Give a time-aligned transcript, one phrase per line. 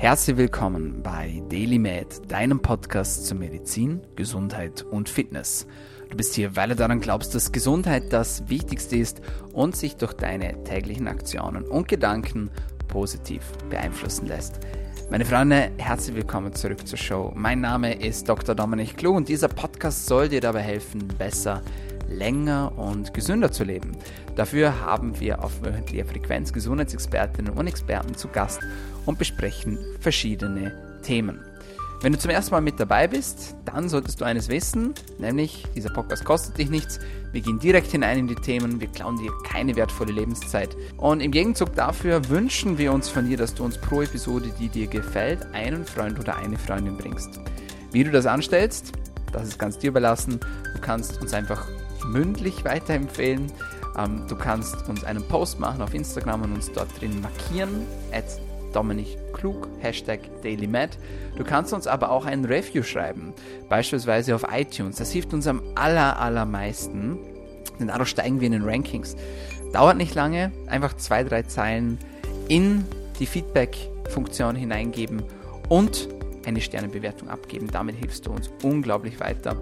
[0.00, 5.66] Herzlich willkommen bei DailyMed, deinem Podcast zu Medizin, Gesundheit und Fitness.
[6.08, 9.20] Du bist hier, weil du daran glaubst, dass Gesundheit das Wichtigste ist
[9.52, 12.48] und sich durch deine täglichen Aktionen und Gedanken
[12.86, 14.60] positiv beeinflussen lässt.
[15.10, 17.32] Meine Freunde, herzlich willkommen zurück zur Show.
[17.34, 18.54] Mein Name ist Dr.
[18.54, 21.60] Dominik Klug und dieser Podcast soll dir dabei helfen, besser
[22.08, 23.96] länger und gesünder zu leben.
[24.36, 28.60] Dafür haben wir auf wöchentlicher Frequenz Gesundheitsexpertinnen und Experten zu Gast
[29.06, 31.40] und besprechen verschiedene Themen.
[32.00, 35.90] Wenn du zum ersten Mal mit dabei bist, dann solltest du eines wissen, nämlich dieser
[35.90, 37.00] Podcast kostet dich nichts.
[37.32, 40.76] Wir gehen direkt hinein in die Themen, wir klauen dir keine wertvolle Lebenszeit.
[40.96, 44.68] Und im Gegenzug dafür wünschen wir uns von dir, dass du uns pro Episode, die
[44.68, 47.40] dir gefällt, einen Freund oder eine Freundin bringst.
[47.90, 48.92] Wie du das anstellst,
[49.32, 50.38] das ist ganz dir überlassen.
[50.74, 51.66] Du kannst uns einfach
[52.08, 53.52] mündlich weiterempfehlen.
[53.96, 57.86] Ähm, du kannst uns einen Post machen auf Instagram und uns dort drin markieren.
[58.12, 58.24] At
[58.72, 60.98] Dominik Klug, Hashtag DailyMed.
[61.36, 63.32] Du kannst uns aber auch ein Review schreiben,
[63.68, 64.96] beispielsweise auf iTunes.
[64.96, 67.18] Das hilft uns am aller, allermeisten,
[67.78, 69.16] denn dadurch steigen wir in den Rankings.
[69.72, 71.98] Dauert nicht lange, einfach zwei, drei Zeilen
[72.48, 72.84] in
[73.18, 75.22] die Feedback-Funktion hineingeben
[75.68, 76.08] und
[76.46, 77.68] eine Sternebewertung abgeben.
[77.70, 79.56] Damit hilfst du uns unglaublich weiter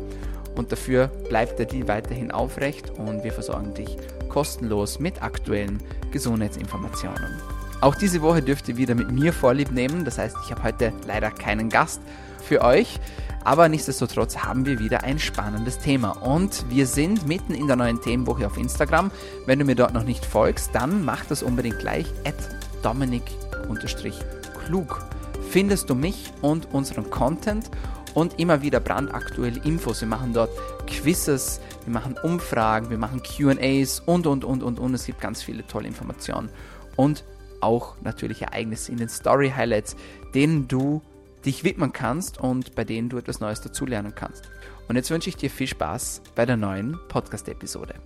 [0.57, 3.97] und dafür bleibt der Deal weiterhin aufrecht und wir versorgen dich
[4.29, 7.41] kostenlos mit aktuellen Gesundheitsinformationen.
[7.81, 10.93] Auch diese Woche dürft ihr wieder mit mir Vorlieb nehmen, das heißt, ich habe heute
[11.07, 12.01] leider keinen Gast
[12.43, 12.99] für euch,
[13.45, 18.01] aber nichtsdestotrotz haben wir wieder ein spannendes Thema und wir sind mitten in der neuen
[18.01, 19.11] Themenwoche auf Instagram.
[19.47, 22.35] Wenn du mir dort noch nicht folgst, dann mach das unbedingt gleich at
[22.83, 25.07] dominik-klug.
[25.51, 27.71] Findest du mich und unseren Content
[28.17, 30.01] und immer wieder brandaktuelle Infos.
[30.01, 30.51] Wir machen dort
[30.87, 34.95] Quizzes, wir machen Umfragen, wir machen QAs und, und, und, und, und.
[34.95, 36.49] Es gibt ganz viele tolle Informationen
[36.97, 37.25] und
[37.61, 39.97] auch natürlich Ereignisse in den Story Highlights,
[40.35, 41.03] denen du
[41.45, 44.45] dich widmen kannst und bei denen du etwas Neues dazulernen kannst.
[44.89, 47.97] Und jetzt wünsche ich dir viel Spaß bei der neuen Podcast-Episode.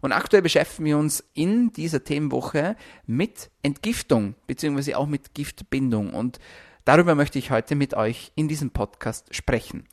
[0.00, 2.74] Und aktuell beschäftigen wir uns in dieser Themenwoche
[3.06, 6.12] mit Entgiftung, beziehungsweise auch mit Giftbindung.
[6.12, 6.40] Und
[6.84, 9.84] Darüber möchte ich heute mit euch in diesem Podcast sprechen.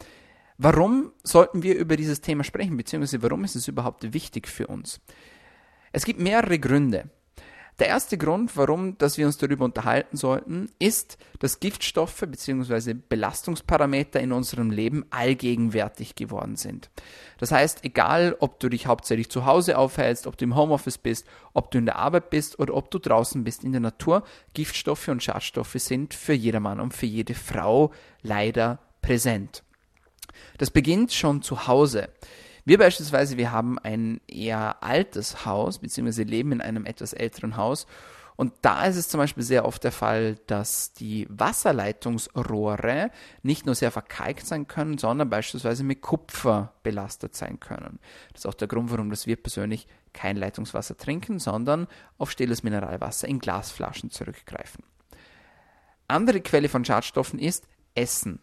[0.58, 5.00] Warum sollten wir über dieses Thema sprechen, beziehungsweise warum ist es überhaupt wichtig für uns?
[5.94, 7.10] Es gibt mehrere Gründe.
[7.82, 12.94] Der erste Grund, warum dass wir uns darüber unterhalten sollten, ist, dass Giftstoffe bzw.
[12.94, 16.92] Belastungsparameter in unserem Leben allgegenwärtig geworden sind.
[17.40, 21.26] Das heißt, egal ob du dich hauptsächlich zu Hause aufhältst, ob du im Homeoffice bist,
[21.54, 25.08] ob du in der Arbeit bist oder ob du draußen bist in der Natur, Giftstoffe
[25.08, 29.64] und Schadstoffe sind für jedermann und für jede Frau leider präsent.
[30.60, 32.10] Das beginnt schon zu Hause.
[32.72, 37.86] Wir beispielsweise, wir haben ein eher altes Haus, beziehungsweise leben in einem etwas älteren Haus.
[38.38, 43.12] Und da ist es zum Beispiel sehr oft der Fall, dass die Wasserleitungsrohre
[43.44, 48.00] nicht nur sehr verkalkt sein können, sondern beispielsweise mit Kupfer belastet sein können.
[48.32, 52.64] Das ist auch der Grund, warum das wir persönlich kein Leitungswasser trinken, sondern auf stilles
[52.64, 54.86] Mineralwasser in Glasflaschen zurückgreifen.
[56.08, 58.40] Andere Quelle von Schadstoffen ist Essen.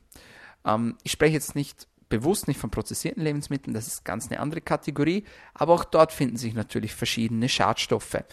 [0.66, 4.60] Ähm, ich spreche jetzt nicht bewusst nicht von prozessierten Lebensmitteln, das ist ganz eine andere
[4.60, 5.24] Kategorie,
[5.54, 8.24] aber auch dort finden sich natürlich verschiedene Schadstoffe.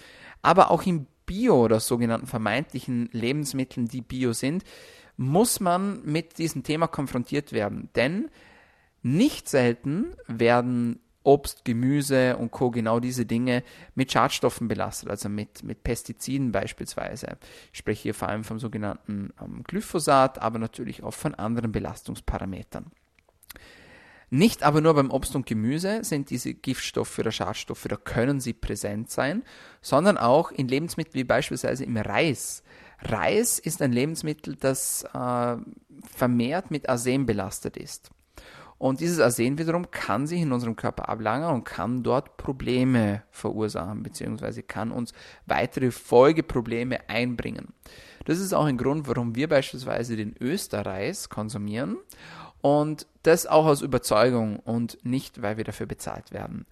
[0.42, 4.64] Aber auch in Bio oder sogenannten vermeintlichen Lebensmitteln, die Bio sind,
[5.18, 7.90] muss man mit diesem Thema konfrontiert werden.
[7.96, 8.30] Denn
[9.02, 12.70] nicht selten werden Obst, Gemüse und Co.
[12.70, 13.64] genau diese Dinge
[13.96, 17.38] mit Schadstoffen belastet, also mit, mit Pestiziden beispielsweise.
[17.74, 22.92] Ich spreche hier vor allem vom sogenannten ähm, Glyphosat, aber natürlich auch von anderen Belastungsparametern.
[24.36, 28.52] Nicht aber nur beim Obst und Gemüse sind diese Giftstoffe oder Schadstoffe oder können sie
[28.52, 29.44] präsent sein,
[29.82, 32.62] sondern auch in Lebensmitteln wie beispielsweise im Reis.
[33.00, 35.56] Reis ist ein Lebensmittel, das äh,
[36.18, 38.10] vermehrt mit Arsen belastet ist.
[38.78, 44.04] Und dieses Arsen wiederum kann sich in unserem Körper ablagern und kann dort Probleme verursachen,
[44.04, 45.14] beziehungsweise kann uns
[45.46, 47.74] weitere Folgeprobleme einbringen.
[48.26, 51.96] Das ist auch ein Grund, warum wir beispielsweise den Österreis konsumieren
[52.66, 56.66] und das auch aus Überzeugung und nicht, weil wir dafür bezahlt werden.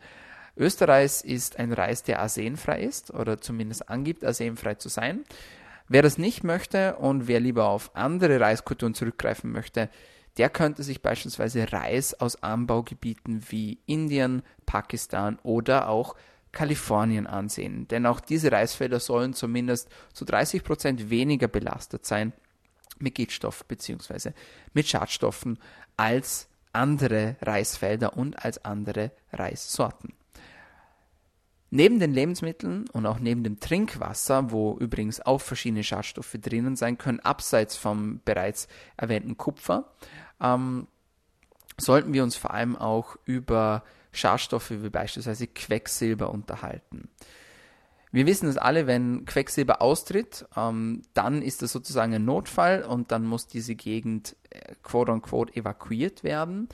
[0.57, 5.23] Österreich ist ein Reis, der arsenfrei ist oder zumindest angibt, arsenfrei zu sein.
[5.87, 9.87] Wer das nicht möchte und wer lieber auf andere Reiskulturen zurückgreifen möchte,
[10.37, 16.15] der könnte sich beispielsweise Reis aus Anbaugebieten wie Indien, Pakistan oder auch
[16.51, 17.87] Kalifornien ansehen.
[17.87, 22.33] Denn auch diese Reisfelder sollen zumindest zu 30 Prozent weniger belastet sein
[22.99, 24.31] mit Giftstoff bzw.
[24.73, 25.59] mit Schadstoffen
[25.97, 30.13] als andere Reisfelder und als andere Reissorten.
[31.69, 36.99] Neben den Lebensmitteln und auch neben dem Trinkwasser, wo übrigens auch verschiedene Schadstoffe drinnen sein
[36.99, 39.91] können, abseits vom bereits erwähnten Kupfer,
[40.39, 40.87] ähm,
[41.79, 47.09] sollten wir uns vor allem auch über Schadstoffe wie beispielsweise Quecksilber unterhalten.
[48.13, 53.12] Wir wissen es alle, wenn Quecksilber austritt, ähm, dann ist das sozusagen ein Notfall und
[53.12, 56.69] dann muss diese Gegend äh, quote unquote evakuiert werden.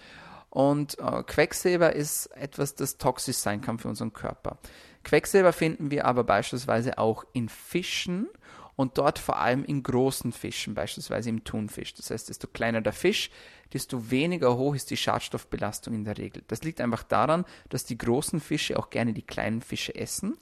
[0.49, 4.57] Und äh, Quecksilber ist etwas, das toxisch sein kann für unseren Körper.
[5.05, 8.27] Quecksilber finden wir aber beispielsweise auch in Fischen
[8.75, 11.93] und dort vor allem in großen Fischen, beispielsweise im Thunfisch.
[11.93, 13.31] Das heißt, desto kleiner der Fisch,
[13.71, 16.43] desto weniger hoch ist die Schadstoffbelastung in der Regel.
[16.49, 20.37] Das liegt einfach daran, dass die großen Fische auch gerne die kleinen Fische essen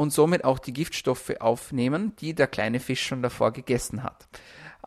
[0.00, 4.28] und somit auch die Giftstoffe aufnehmen, die der kleine Fisch schon davor gegessen hat.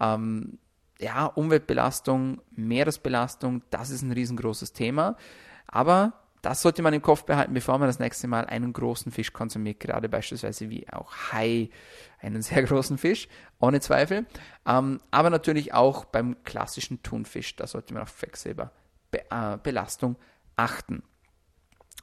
[0.01, 0.57] Ähm,
[0.99, 5.15] ja, Umweltbelastung, Meeresbelastung, das ist ein riesengroßes Thema.
[5.67, 9.33] Aber das sollte man im Kopf behalten, bevor man das nächste Mal einen großen Fisch
[9.33, 11.69] konsumiert, gerade beispielsweise wie auch Hai,
[12.19, 13.27] einen sehr großen Fisch,
[13.59, 14.25] ohne Zweifel.
[14.65, 20.15] Ähm, aber natürlich auch beim klassischen Thunfisch, da sollte man auf Quecksilberbelastung
[20.55, 21.03] achten.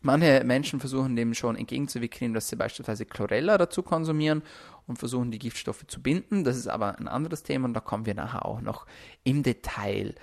[0.02, 4.42] Manche Menschen versuchen dem schon entgegenzuwirken, indem sie beispielsweise Chlorella dazu konsumieren
[4.86, 6.42] und versuchen die Giftstoffe zu binden.
[6.42, 8.86] Das ist aber ein anderes Thema und da kommen wir nachher auch noch
[9.24, 10.14] im Detail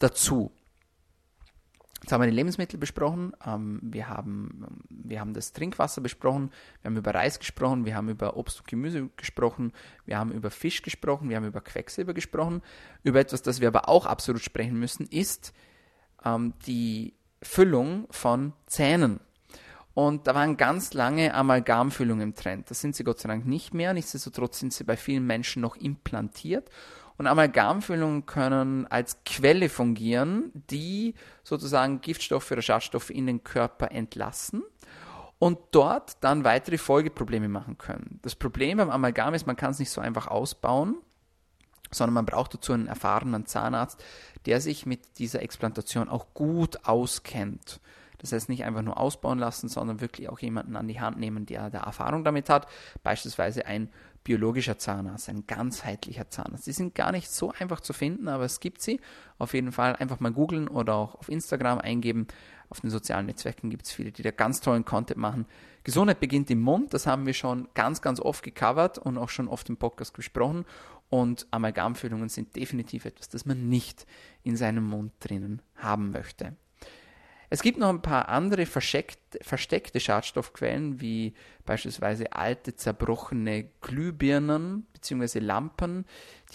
[0.00, 0.50] dazu.
[2.02, 6.50] Jetzt haben wir die Lebensmittel besprochen, ähm, wir, haben, wir haben das Trinkwasser besprochen,
[6.80, 9.72] wir haben über Reis gesprochen, wir haben über Obst und Gemüse gesprochen,
[10.06, 12.62] wir haben über Fisch gesprochen, wir haben über Quecksilber gesprochen.
[13.02, 15.52] Über etwas, das wir aber auch absolut sprechen müssen, ist
[16.24, 19.20] ähm, die Füllung von Zähnen.
[19.94, 22.70] Und da waren ganz lange Amalgamfüllungen im Trend.
[22.70, 23.92] Das sind sie Gott sei Dank nicht mehr.
[23.92, 26.70] Nichtsdestotrotz sind sie bei vielen Menschen noch implantiert.
[27.18, 34.62] Und Amalgamfüllungen können als Quelle fungieren, die sozusagen Giftstoffe oder Schadstoffe in den Körper entlassen
[35.38, 38.20] und dort dann weitere Folgeprobleme machen können.
[38.22, 40.96] Das Problem beim Amalgam ist, man kann es nicht so einfach ausbauen
[41.90, 44.02] sondern man braucht dazu einen erfahrenen Zahnarzt,
[44.46, 47.80] der sich mit dieser Explantation auch gut auskennt.
[48.18, 51.46] Das heißt, nicht einfach nur ausbauen lassen, sondern wirklich auch jemanden an die Hand nehmen,
[51.46, 52.66] der da Erfahrung damit hat.
[53.02, 53.90] Beispielsweise ein
[54.24, 56.66] biologischer Zahnarzt, ein ganzheitlicher Zahnarzt.
[56.66, 59.00] Die sind gar nicht so einfach zu finden, aber es gibt sie.
[59.38, 62.26] Auf jeden Fall einfach mal googeln oder auch auf Instagram eingeben.
[62.68, 65.46] Auf den sozialen Netzwerken gibt es viele, die da ganz tollen Content machen.
[65.82, 69.48] Gesundheit beginnt im Mund, das haben wir schon ganz, ganz oft gecovert und auch schon
[69.48, 70.66] oft im Podcast gesprochen.
[71.10, 74.06] Und Amalgamfüllungen sind definitiv etwas, das man nicht
[74.42, 76.56] in seinem Mund drinnen haben möchte.
[77.50, 79.19] Es gibt noch ein paar andere versteckte
[80.00, 81.34] Schadstoffquellen, wie
[81.64, 85.38] beispielsweise alte zerbrochene Glühbirnen bzw.
[85.38, 86.04] Lampen,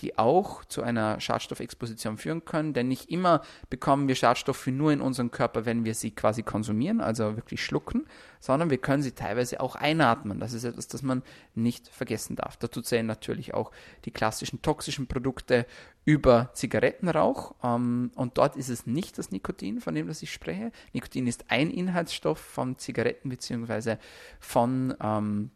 [0.01, 2.73] die auch zu einer Schadstoffexposition führen können.
[2.73, 7.01] Denn nicht immer bekommen wir Schadstoffe nur in unseren Körper, wenn wir sie quasi konsumieren,
[7.01, 8.05] also wirklich schlucken,
[8.39, 10.39] sondern wir können sie teilweise auch einatmen.
[10.39, 11.23] Das ist etwas, das man
[11.53, 12.57] nicht vergessen darf.
[12.57, 13.71] Dazu zählen natürlich auch
[14.05, 15.65] die klassischen toxischen Produkte
[16.03, 17.55] über Zigarettenrauch.
[17.63, 20.71] Ähm, und dort ist es nicht das Nikotin, von dem das ich spreche.
[20.93, 23.97] Nikotin ist ein Inhaltsstoff von Zigaretten bzw.
[24.39, 25.51] von ähm,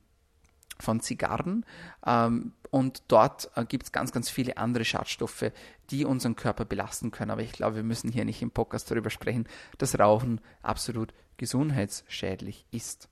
[0.80, 1.66] von Zigarren.
[2.06, 5.52] Ähm, und dort äh, gibt es ganz, ganz viele andere Schadstoffe,
[5.90, 7.32] die unseren Körper belasten können.
[7.32, 9.48] Aber ich glaube, wir müssen hier nicht im Podcast darüber sprechen,
[9.78, 13.10] dass Rauchen absolut gesundheitsschädlich ist.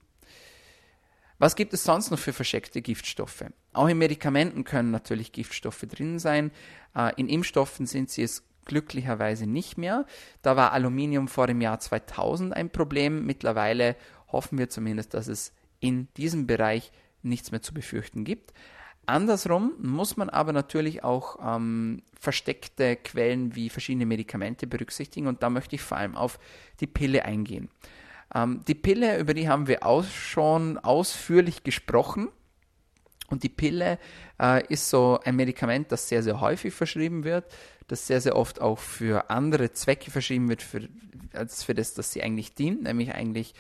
[1.39, 3.45] Was gibt es sonst noch für versteckte Giftstoffe?
[3.73, 6.51] Auch in Medikamenten können natürlich Giftstoffe drin sein.
[6.95, 10.05] Äh, in Impfstoffen sind sie es glücklicherweise nicht mehr.
[10.41, 13.25] Da war Aluminium vor dem Jahr 2000 ein Problem.
[13.25, 13.95] Mittlerweile
[14.31, 16.91] hoffen wir zumindest, dass es in diesem Bereich
[17.23, 18.53] nichts mehr zu befürchten gibt.
[19.05, 25.49] Andersrum muss man aber natürlich auch ähm, versteckte Quellen wie verschiedene Medikamente berücksichtigen und da
[25.49, 26.39] möchte ich vor allem auf
[26.81, 27.69] die Pille eingehen.
[28.35, 32.29] Ähm, die Pille, über die haben wir auch schon ausführlich gesprochen.
[33.29, 33.99] Und die Pille
[34.39, 37.45] äh, ist so ein Medikament, das sehr, sehr häufig verschrieben wird,
[37.87, 40.87] das sehr, sehr oft auch für andere Zwecke verschrieben wird, für,
[41.33, 43.53] als für das, das sie eigentlich dient, nämlich eigentlich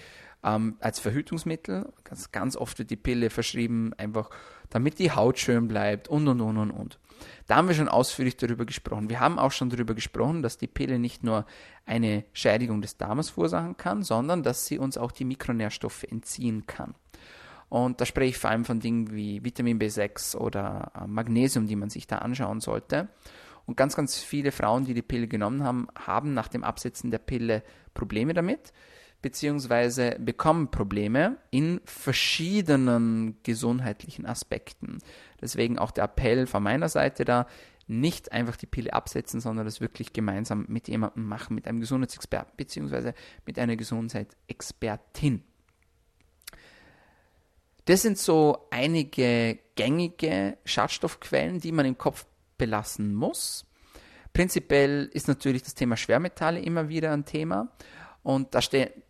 [0.43, 1.91] ähm, als Verhütungsmittel.
[2.03, 4.29] Ganz, ganz oft wird die Pille verschrieben, einfach
[4.69, 6.99] damit die Haut schön bleibt und und und und und.
[7.47, 9.09] Da haben wir schon ausführlich darüber gesprochen.
[9.09, 11.45] Wir haben auch schon darüber gesprochen, dass die Pille nicht nur
[11.85, 16.93] eine Schädigung des Darmes verursachen kann, sondern dass sie uns auch die Mikronährstoffe entziehen kann.
[17.69, 21.75] Und da spreche ich vor allem von Dingen wie Vitamin B6 oder äh, Magnesium, die
[21.75, 23.09] man sich da anschauen sollte.
[23.67, 27.19] Und ganz, ganz viele Frauen, die die Pille genommen haben, haben nach dem Absetzen der
[27.19, 27.61] Pille
[27.93, 28.73] Probleme damit
[29.21, 34.99] beziehungsweise bekommen Probleme in verschiedenen gesundheitlichen Aspekten.
[35.41, 37.47] Deswegen auch der Appell von meiner Seite da,
[37.89, 42.53] nicht einfach die Pille absetzen, sondern das wirklich gemeinsam mit jemandem machen, mit einem Gesundheitsexperten
[42.57, 43.13] beziehungsweise
[43.45, 45.41] mit einer Gesundheitsexpertin.
[47.85, 52.25] Das sind so einige gängige Schadstoffquellen, die man im Kopf
[52.57, 53.65] belassen muss.
[54.33, 57.69] Prinzipiell ist natürlich das Thema Schwermetalle immer wieder ein Thema.
[58.23, 58.59] Und da,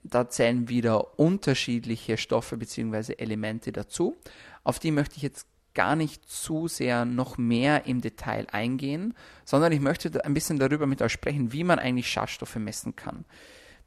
[0.04, 3.14] da zählen wieder unterschiedliche Stoffe bzw.
[3.18, 4.16] Elemente dazu.
[4.64, 9.14] Auf die möchte ich jetzt gar nicht zu sehr noch mehr im Detail eingehen,
[9.46, 13.26] sondern ich möchte ein bisschen darüber mit euch sprechen, wie man eigentlich Schadstoffe messen kann.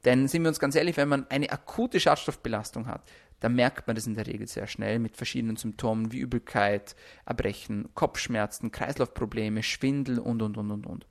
[0.05, 3.03] Denn sind wir uns ganz ehrlich, wenn man eine akute Schadstoffbelastung hat,
[3.41, 6.95] dann merkt man das in der Regel sehr schnell mit verschiedenen Symptomen wie Übelkeit,
[7.25, 11.05] Erbrechen, Kopfschmerzen, Kreislaufprobleme, Schwindel und, und, und, und, und.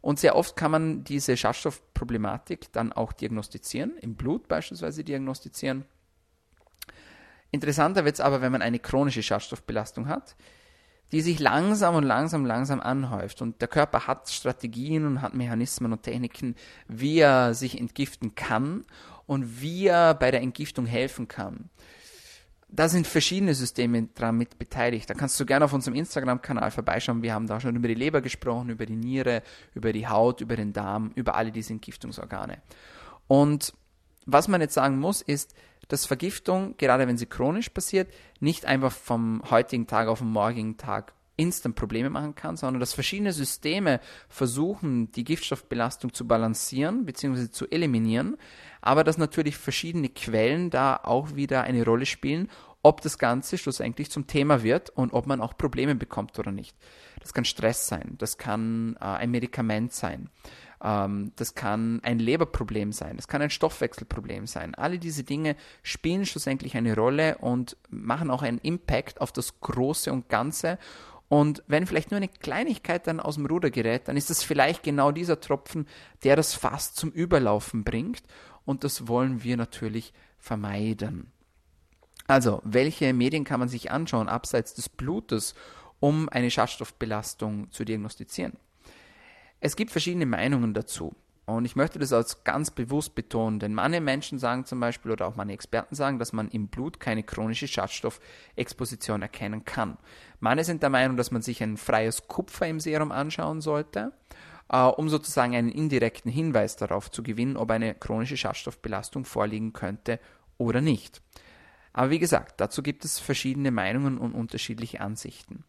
[0.00, 5.84] Und sehr oft kann man diese Schadstoffproblematik dann auch diagnostizieren, im Blut beispielsweise diagnostizieren
[7.50, 10.36] Interessanter wird es aber, wenn man eine chronische Schadstoffbelastung hat,
[11.12, 13.40] die sich langsam und langsam, langsam anhäuft.
[13.40, 16.56] Und der Körper hat Strategien und hat Mechanismen und Techniken,
[16.88, 18.84] wie er sich entgiften kann
[19.26, 21.70] und wie er bei der Entgiftung helfen kann.
[22.68, 25.08] Da sind verschiedene Systeme dran mit beteiligt.
[25.08, 27.22] Da kannst du gerne auf unserem Instagram-Kanal vorbeischauen.
[27.22, 29.42] Wir haben da schon über die Leber gesprochen, über die Niere,
[29.74, 32.60] über die Haut, über den Darm, über alle diese Entgiftungsorgane.
[33.28, 33.72] Und
[34.26, 35.54] was man jetzt sagen muss, ist,
[35.88, 40.76] dass Vergiftung, gerade wenn sie chronisch passiert, nicht einfach vom heutigen Tag auf den morgigen
[40.76, 47.50] Tag instant Probleme machen kann, sondern dass verschiedene Systeme versuchen, die Giftstoffbelastung zu balancieren bzw.
[47.50, 48.36] zu eliminieren,
[48.80, 52.48] aber dass natürlich verschiedene Quellen da auch wieder eine Rolle spielen,
[52.82, 56.76] ob das Ganze schlussendlich zum Thema wird und ob man auch Probleme bekommt oder nicht.
[57.20, 60.30] Das kann Stress sein, das kann äh, ein Medikament sein.
[60.82, 64.76] Ähm, das kann ein Leberproblem sein, das kann ein Stoffwechselproblem sein.
[64.76, 70.12] Alle diese Dinge spielen schlussendlich eine Rolle und machen auch einen Impact auf das Große
[70.12, 70.78] und Ganze.
[71.28, 74.82] Und wenn vielleicht nur eine Kleinigkeit dann aus dem Ruder gerät, dann ist das vielleicht
[74.82, 75.86] genau dieser Tropfen,
[76.22, 78.22] der das Fass zum Überlaufen bringt.
[78.64, 81.32] Und das wollen wir natürlich vermeiden.
[82.28, 85.54] Also, welche Medien kann man sich anschauen, abseits des Blutes,
[86.00, 88.54] um eine Schadstoffbelastung zu diagnostizieren?
[89.60, 91.14] Es gibt verschiedene Meinungen dazu.
[91.46, 95.28] Und ich möchte das als ganz bewusst betonen, denn manche Menschen sagen zum Beispiel oder
[95.28, 99.96] auch manche Experten sagen, dass man im Blut keine chronische Schadstoffexposition erkennen kann.
[100.40, 104.12] Manche sind der Meinung, dass man sich ein freies Kupfer im Serum anschauen sollte,
[104.70, 110.18] äh, um sozusagen einen indirekten Hinweis darauf zu gewinnen, ob eine chronische Schadstoffbelastung vorliegen könnte
[110.58, 111.22] oder nicht.
[111.92, 115.64] Aber wie gesagt, dazu gibt es verschiedene Meinungen und unterschiedliche Ansichten.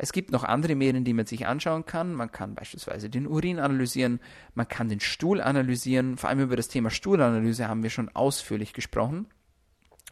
[0.00, 2.14] Es gibt noch andere Medien, die man sich anschauen kann.
[2.14, 4.20] Man kann beispielsweise den Urin analysieren,
[4.54, 6.16] man kann den Stuhl analysieren.
[6.16, 9.26] Vor allem über das Thema Stuhlanalyse haben wir schon ausführlich gesprochen.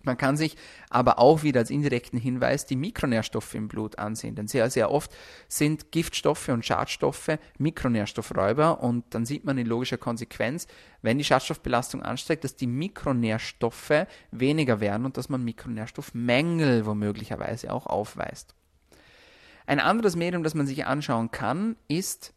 [0.02, 0.56] Man kann sich
[0.88, 5.12] aber auch wieder als indirekten Hinweis die Mikronährstoffe im Blut ansehen, denn sehr, sehr oft
[5.48, 10.68] sind Giftstoffe und Schadstoffe Mikronährstoffräuber und dann sieht man in logischer Konsequenz,
[11.02, 17.86] wenn die Schadstoffbelastung ansteigt, dass die Mikronährstoffe weniger werden und dass man Mikronährstoffmängel womöglicherweise auch
[17.86, 18.54] aufweist.
[19.66, 22.32] Ein anderes Medium, das man sich anschauen kann, ist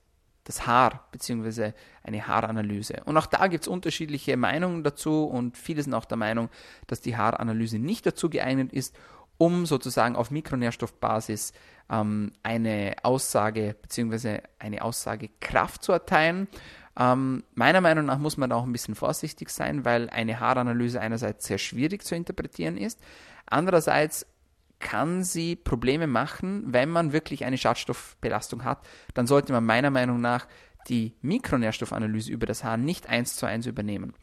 [0.50, 1.74] das Haar bzw.
[2.04, 3.02] eine Haaranalyse.
[3.06, 6.50] Und auch da gibt es unterschiedliche Meinungen dazu und viele sind auch der Meinung,
[6.88, 8.96] dass die Haaranalyse nicht dazu geeignet ist,
[9.38, 11.54] um sozusagen auf Mikronährstoffbasis
[11.90, 14.40] ähm, eine Aussage bzw.
[14.58, 16.48] eine Aussagekraft zu erteilen.
[16.98, 21.00] Ähm, meiner Meinung nach muss man da auch ein bisschen vorsichtig sein, weil eine Haaranalyse
[21.00, 23.00] einerseits sehr schwierig zu interpretieren ist,
[23.46, 24.26] andererseits
[24.80, 28.88] kann sie Probleme machen, wenn man wirklich eine Schadstoffbelastung hat.
[29.14, 30.48] Dann sollte man meiner Meinung nach
[30.88, 34.14] die Mikronährstoffanalyse über das Haar nicht eins zu eins übernehmen.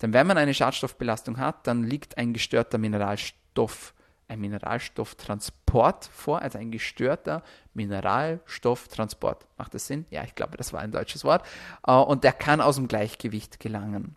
[0.00, 3.94] Denn wenn man eine Schadstoffbelastung hat, dann liegt ein gestörter Mineralstoff,
[4.28, 7.42] ein Mineralstofftransport vor, also ein gestörter
[7.74, 9.46] Mineralstofftransport.
[9.58, 10.06] Macht das Sinn?
[10.10, 11.46] Ja, ich glaube, das war ein deutsches Wort.
[11.86, 14.16] Äh, und der kann aus dem Gleichgewicht gelangen.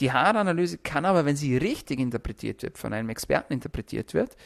[0.00, 4.36] Die Haaranalyse kann aber, wenn sie richtig interpretiert wird, von einem Experten interpretiert wird,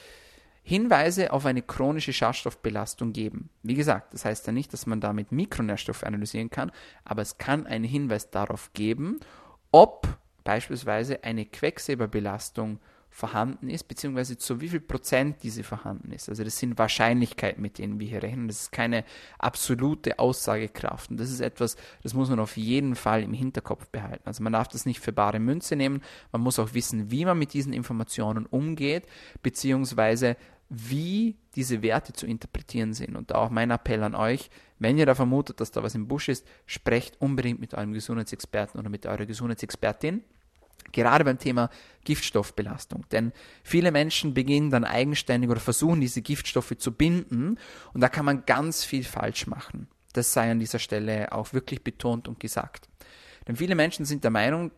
[0.68, 3.48] Hinweise auf eine chronische Schadstoffbelastung geben.
[3.62, 6.70] Wie gesagt, das heißt ja nicht, dass man damit Mikronährstoffe analysieren kann,
[7.04, 9.18] aber es kann einen Hinweis darauf geben,
[9.72, 10.06] ob
[10.44, 16.28] beispielsweise eine Quecksilberbelastung vorhanden ist, beziehungsweise zu wie viel Prozent diese vorhanden ist.
[16.28, 18.48] Also das sind Wahrscheinlichkeiten, mit denen wir hier rechnen.
[18.48, 19.04] Das ist keine
[19.38, 21.10] absolute Aussagekraft.
[21.10, 24.22] Und das ist etwas, das muss man auf jeden Fall im Hinterkopf behalten.
[24.26, 26.02] Also man darf das nicht für bare Münze nehmen.
[26.30, 29.06] Man muss auch wissen, wie man mit diesen Informationen umgeht,
[29.42, 30.36] beziehungsweise
[30.68, 33.16] wie diese Werte zu interpretieren sind.
[33.16, 36.08] Und da auch mein Appell an euch, wenn ihr da vermutet, dass da was im
[36.08, 40.22] Busch ist, sprecht unbedingt mit eurem Gesundheitsexperten oder mit eurer Gesundheitsexpertin.
[40.92, 41.70] Gerade beim Thema
[42.04, 43.04] Giftstoffbelastung.
[43.10, 43.32] Denn
[43.62, 47.58] viele Menschen beginnen dann eigenständig oder versuchen diese Giftstoffe zu binden
[47.92, 49.88] und da kann man ganz viel falsch machen.
[50.14, 52.88] Das sei an dieser Stelle auch wirklich betont und gesagt.
[53.48, 54.70] Denn viele Menschen sind der Meinung,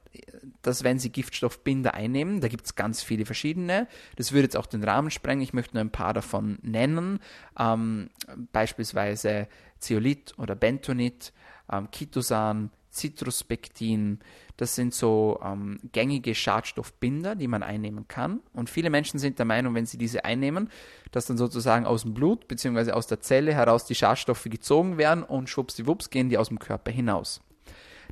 [0.62, 4.66] dass wenn sie Giftstoffbinder einnehmen, da gibt es ganz viele verschiedene, das würde jetzt auch
[4.66, 7.18] den Rahmen sprengen, ich möchte nur ein paar davon nennen,
[7.58, 8.10] ähm,
[8.52, 9.48] beispielsweise
[9.80, 11.32] Zeolit oder Bentonit,
[11.70, 14.20] ähm, Kitosan, Citruspektin,
[14.56, 18.40] das sind so ähm, gängige Schadstoffbinder, die man einnehmen kann.
[18.52, 20.68] Und viele Menschen sind der Meinung, wenn sie diese einnehmen,
[21.12, 22.92] dass dann sozusagen aus dem Blut bzw.
[22.92, 26.90] aus der Zelle heraus die Schadstoffe gezogen werden und schwuppsdiwupps gehen die aus dem Körper
[26.90, 27.40] hinaus.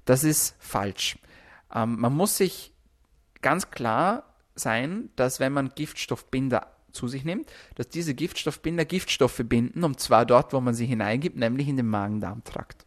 [0.08, 1.18] Das ist falsch.
[1.70, 2.72] Ähm, man muss sich
[3.42, 4.24] ganz klar
[4.54, 10.24] sein, dass wenn man Giftstoffbinder zu sich nimmt, dass diese Giftstoffbinder Giftstoffe binden, und zwar
[10.24, 12.86] dort, wo man sie hineingibt, nämlich in den Magen-Darm-Trakt.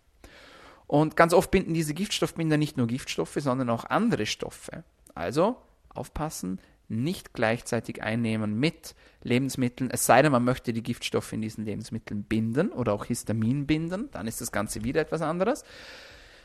[0.87, 4.83] Und ganz oft binden diese Giftstoffbinder nicht nur Giftstoffe, sondern auch andere Stoffe.
[5.13, 5.57] Also
[5.89, 11.65] aufpassen, nicht gleichzeitig einnehmen mit Lebensmitteln, es sei denn, man möchte die Giftstoffe in diesen
[11.65, 15.63] Lebensmitteln binden oder auch Histamin binden, dann ist das Ganze wieder etwas anderes.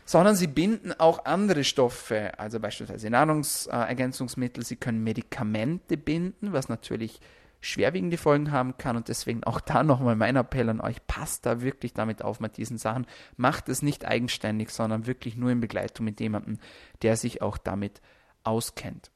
[0.08, 7.20] Sondern sie binden auch andere Stoffe, also beispielsweise Nahrungsergänzungsmittel, sie können Medikamente binden, was natürlich
[7.60, 8.96] schwerwiegende Folgen haben kann.
[8.96, 12.56] Und deswegen auch da nochmal mein Appell an euch, passt da wirklich damit auf mit
[12.56, 13.06] diesen Sachen.
[13.36, 16.58] Macht es nicht eigenständig, sondern wirklich nur in Begleitung mit jemandem,
[17.02, 18.00] der sich auch damit
[18.44, 19.10] auskennt.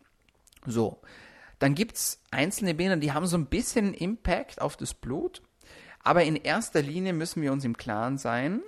[0.66, 1.00] So,
[1.60, 5.40] dann gibt es einzelne Binder, die haben so ein bisschen Impact auf das Blut.
[6.02, 8.62] Aber in erster Linie müssen wir uns im Klaren sein,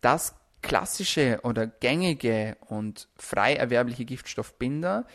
[0.00, 5.06] dass klassische oder gängige und frei erwerbliche Giftstoffbinder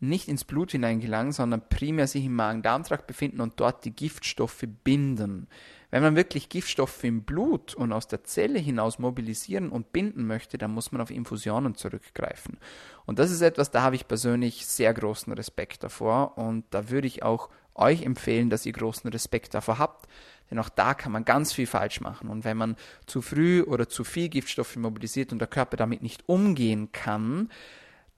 [0.00, 5.46] nicht ins Blut hineingelangen, sondern primär sich im Magen-Darm-Trakt befinden und dort die Giftstoffe binden.
[5.90, 10.56] Wenn man wirklich Giftstoffe im Blut und aus der Zelle hinaus mobilisieren und binden möchte,
[10.56, 12.58] dann muss man auf Infusionen zurückgreifen.
[13.06, 17.08] Und das ist etwas, da habe ich persönlich sehr großen Respekt davor und da würde
[17.08, 20.08] ich auch euch empfehlen, dass ihr großen Respekt davor habt,
[20.50, 22.28] denn auch da kann man ganz viel falsch machen.
[22.28, 22.76] Und wenn man
[23.06, 27.48] zu früh oder zu viel Giftstoffe mobilisiert und der Körper damit nicht umgehen kann,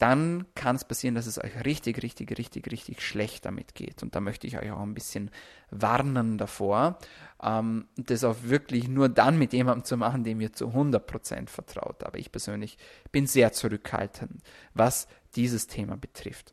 [0.02, 4.02] dann kann es passieren, dass es euch richtig, richtig, richtig, richtig schlecht damit geht.
[4.02, 5.30] Und da möchte ich euch auch ein bisschen
[5.70, 6.98] warnen davor,
[7.40, 12.02] ähm, das auch wirklich nur dann mit jemandem zu machen, dem ihr zu 100% vertraut.
[12.02, 12.78] Aber ich persönlich
[13.12, 14.42] bin sehr zurückhaltend,
[14.74, 16.52] was dieses Thema betrifft.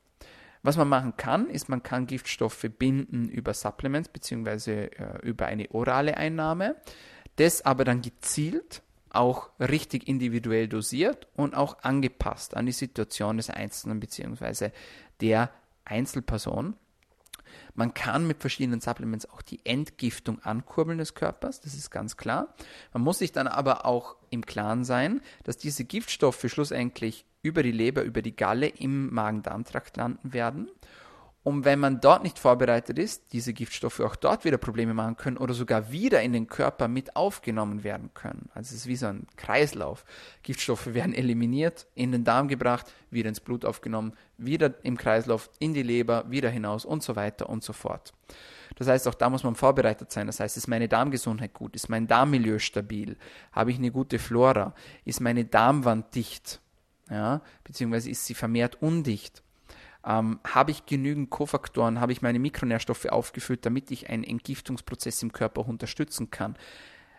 [0.62, 4.86] Was man machen kann, ist, man kann Giftstoffe binden über Supplements bzw.
[4.86, 6.76] Äh, über eine orale Einnahme,
[7.38, 13.50] das aber dann gezielt auch richtig individuell dosiert und auch angepasst an die Situation des
[13.50, 14.70] Einzelnen bzw.
[15.22, 15.50] der
[15.86, 16.76] Einzelperson.
[17.74, 22.54] Man kann mit verschiedenen Supplements auch die Entgiftung ankurbeln des Körpers, das ist ganz klar.
[22.94, 27.72] Man muss sich dann aber auch im Klaren sein, dass diese Giftstoffe schlussendlich über die
[27.72, 30.70] Leber, über die Galle im Magen-Darm-Trakt landen werden
[31.42, 35.38] und wenn man dort nicht vorbereitet ist, diese Giftstoffe auch dort wieder Probleme machen können
[35.38, 38.50] oder sogar wieder in den Körper mit aufgenommen werden können.
[38.54, 40.04] Also es ist wie so ein Kreislauf.
[40.44, 45.74] Giftstoffe werden eliminiert, in den Darm gebracht, wieder ins Blut aufgenommen, wieder im Kreislauf, in
[45.74, 48.14] die Leber, wieder hinaus und so weiter und so fort.
[48.76, 50.28] Das heißt, auch da muss man vorbereitet sein.
[50.28, 51.74] Das heißt, ist meine Darmgesundheit gut?
[51.76, 53.18] Ist mein Darmmilieu stabil?
[53.54, 54.76] Habe ich eine gute Flora?
[55.06, 56.60] Ist meine Darmwand dicht?
[57.10, 59.44] Ja, beziehungsweise ist sie vermehrt undicht?
[60.06, 65.34] Ähm, habe ich genügend Kofaktoren, habe ich meine Mikronährstoffe aufgefüllt, damit ich einen Entgiftungsprozess im
[65.34, 66.56] Körper unterstützen kann.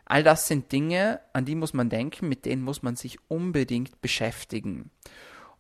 [0.07, 4.01] All das sind Dinge, an die muss man denken, mit denen muss man sich unbedingt
[4.01, 4.91] beschäftigen.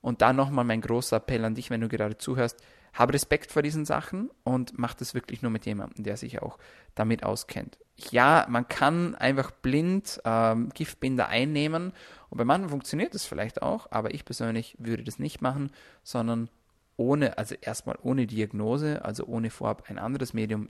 [0.01, 2.57] Und da nochmal mein großer Appell an dich, wenn du gerade zuhörst,
[2.93, 6.59] hab Respekt vor diesen Sachen und mach das wirklich nur mit jemandem, der sich auch
[6.95, 7.79] damit auskennt.
[8.11, 11.93] Ja, man kann einfach blind ähm, Giftbinder einnehmen
[12.31, 15.71] und bei manchen funktioniert das vielleicht auch, aber ich persönlich würde das nicht machen,
[16.03, 16.49] sondern
[16.97, 20.69] ohne, also erstmal ohne Diagnose, also ohne vorab ein anderes Medium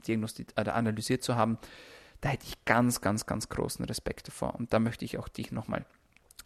[0.57, 1.57] oder analysiert zu haben,
[2.21, 4.55] da hätte ich ganz, ganz, ganz großen Respekt davor.
[4.55, 5.85] Und da möchte ich auch dich nochmal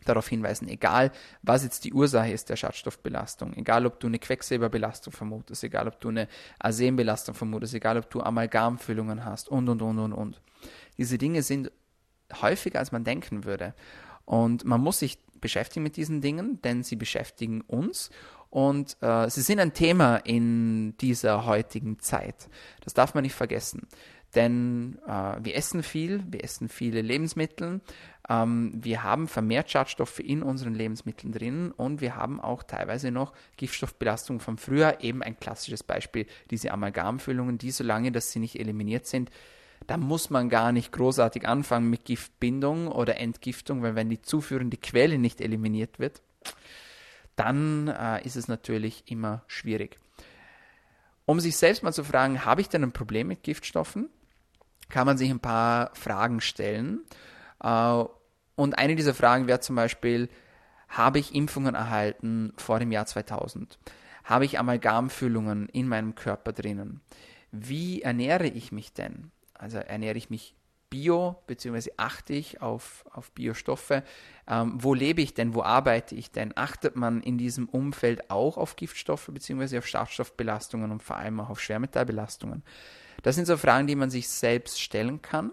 [0.05, 5.13] darauf hinweisen, egal was jetzt die Ursache ist der Schadstoffbelastung, egal ob du eine Quecksilberbelastung
[5.13, 6.27] vermutest, egal ob du eine
[6.59, 10.41] Arsenbelastung vermutest, egal ob du Amalgamfüllungen hast und, und, und, und, und.
[10.97, 11.71] Diese Dinge sind
[12.41, 13.73] häufiger, als man denken würde.
[14.25, 18.09] Und man muss sich beschäftigen mit diesen Dingen, denn sie beschäftigen uns
[18.49, 22.49] und äh, sie sind ein Thema in dieser heutigen Zeit.
[22.81, 23.87] Das darf man nicht vergessen.
[24.33, 27.81] Denn äh, wir essen viel, wir essen viele Lebensmittel,
[28.29, 33.33] ähm, wir haben vermehrt Schadstoffe in unseren Lebensmitteln drin und wir haben auch teilweise noch
[33.57, 34.97] Giftstoffbelastung von früher.
[35.01, 39.31] Eben ein klassisches Beispiel, diese Amalgamfüllungen, die solange, dass sie nicht eliminiert sind,
[39.87, 44.77] da muss man gar nicht großartig anfangen mit Giftbindung oder Entgiftung, weil wenn die zuführende
[44.77, 46.21] Quelle nicht eliminiert wird,
[47.35, 49.99] dann äh, ist es natürlich immer schwierig.
[51.25, 54.09] Um sich selbst mal zu fragen, habe ich denn ein Problem mit Giftstoffen,
[54.89, 57.01] kann man sich ein paar Fragen stellen.
[57.61, 58.03] Äh,
[58.55, 60.29] und eine dieser Fragen wäre zum Beispiel,
[60.87, 63.79] Habe ich Impfungen erhalten vor dem Jahr 2000?
[64.23, 67.01] Habe ich Amalgamfüllungen in meinem Körper drinnen?
[67.51, 69.31] Wie ernähre ich mich denn?
[69.57, 70.55] Also ernähre ich mich
[70.89, 74.03] bio, beziehungsweise achte ich auf, auf Biostoffe?
[74.47, 75.53] Ähm, wo lebe ich denn?
[75.53, 76.53] Wo arbeite ich denn?
[76.55, 81.49] Achtet man in diesem Umfeld auch auf Giftstoffe, beziehungsweise auf Schadstoffbelastungen und vor allem auch
[81.49, 82.63] auf Schwermetallbelastungen?
[83.23, 85.51] Das sind so Fragen, die man sich selbst stellen kann.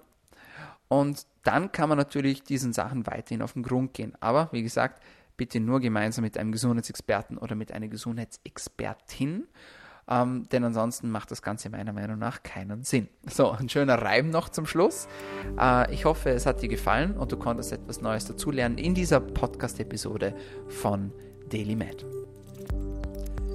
[0.89, 4.13] Und dann kann man natürlich diesen Sachen weiterhin auf den Grund gehen.
[4.21, 5.03] Aber wie gesagt,
[5.37, 9.49] bitte nur gemeinsam mit einem Gesundheitsexperten oder mit einer Gesundheitsexpertin.
[10.13, 13.09] Ähm, denn ansonsten macht das Ganze meiner Meinung nach keinen Sinn.
[13.31, 15.09] So, ein schöner Reim noch zum Schluss.
[15.59, 19.21] Äh, ich hoffe, es hat dir gefallen und du konntest etwas Neues dazulernen in dieser
[19.21, 20.35] Podcast-Episode
[20.69, 21.13] von
[21.51, 22.05] DailyMed.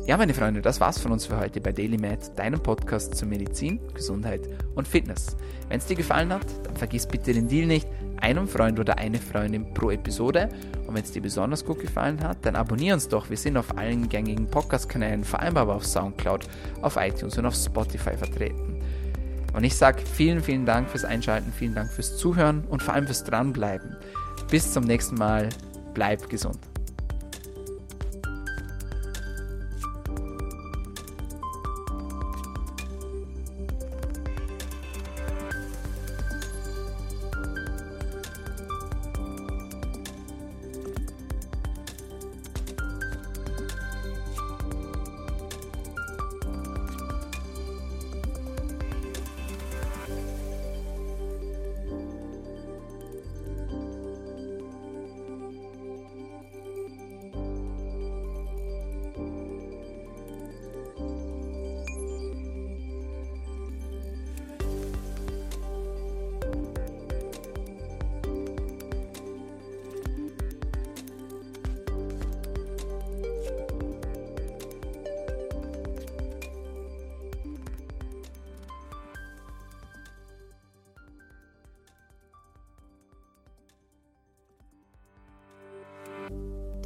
[0.07, 3.81] Ja, meine Freunde, das war's von uns für heute bei DailyMed, deinem Podcast zu Medizin,
[3.93, 4.39] Gesundheit
[4.73, 5.35] und Fitness.
[5.67, 7.89] Wenn es dir gefallen hat, dann vergiss bitte den Deal nicht,
[8.21, 10.47] einem Freund oder eine Freundin pro Episode.
[10.87, 13.29] Und wenn es dir besonders gut gefallen hat, dann abonniere uns doch.
[13.29, 16.47] Wir sind auf allen gängigen Podcast-Kanälen, vor allem aber auf Soundcloud,
[16.81, 18.81] auf iTunes und auf Spotify vertreten.
[19.53, 23.07] Und ich sage vielen, vielen Dank fürs Einschalten, vielen Dank fürs Zuhören und vor allem
[23.07, 23.97] fürs Dranbleiben.
[24.49, 25.49] Bis zum nächsten Mal.
[25.93, 26.59] Bleib gesund.